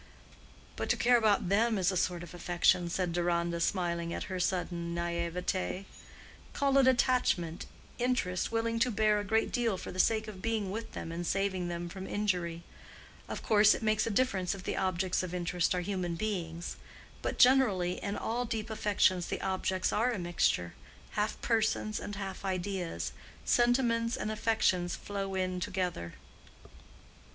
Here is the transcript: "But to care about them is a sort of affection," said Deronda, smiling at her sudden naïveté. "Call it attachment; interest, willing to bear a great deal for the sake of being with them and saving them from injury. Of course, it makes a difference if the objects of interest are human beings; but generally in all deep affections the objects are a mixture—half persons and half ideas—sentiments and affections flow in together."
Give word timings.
"But 0.77 0.89
to 0.89 0.97
care 0.97 1.15
about 1.17 1.47
them 1.49 1.77
is 1.77 1.91
a 1.91 1.95
sort 1.95 2.23
of 2.23 2.33
affection," 2.33 2.89
said 2.89 3.13
Deronda, 3.13 3.59
smiling 3.59 4.11
at 4.15 4.23
her 4.33 4.39
sudden 4.39 4.95
naïveté. 4.95 5.85
"Call 6.53 6.79
it 6.79 6.87
attachment; 6.87 7.67
interest, 7.99 8.51
willing 8.51 8.79
to 8.79 8.89
bear 8.89 9.19
a 9.19 9.23
great 9.23 9.51
deal 9.51 9.77
for 9.77 9.91
the 9.91 9.99
sake 9.99 10.27
of 10.27 10.41
being 10.41 10.71
with 10.71 10.93
them 10.93 11.11
and 11.11 11.27
saving 11.27 11.67
them 11.67 11.87
from 11.87 12.07
injury. 12.07 12.63
Of 13.29 13.43
course, 13.43 13.75
it 13.75 13.83
makes 13.83 14.07
a 14.07 14.09
difference 14.09 14.55
if 14.55 14.63
the 14.63 14.75
objects 14.75 15.21
of 15.21 15.35
interest 15.35 15.75
are 15.75 15.81
human 15.81 16.15
beings; 16.15 16.77
but 17.21 17.37
generally 17.37 18.01
in 18.01 18.17
all 18.17 18.43
deep 18.43 18.71
affections 18.71 19.27
the 19.27 19.39
objects 19.41 19.93
are 19.93 20.11
a 20.11 20.17
mixture—half 20.17 21.39
persons 21.41 21.99
and 21.99 22.15
half 22.15 22.43
ideas—sentiments 22.43 24.17
and 24.17 24.31
affections 24.31 24.95
flow 24.95 25.35
in 25.35 25.59
together." 25.59 26.15